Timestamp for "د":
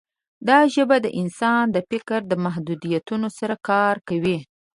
1.01-1.07, 1.71-1.77, 2.27-2.33